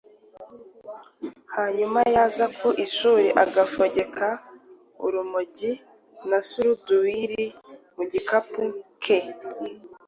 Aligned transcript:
Hanyuma 1.55 1.99
yaza 2.15 2.45
ku 2.57 2.69
ishuri 2.85 3.27
agafogeka 3.43 4.27
urumogi 5.05 5.71
na 6.29 6.39
suruduwiri 6.47 7.43
mu 7.95 8.03
gikapu 8.11 8.61
ke. 9.03 9.19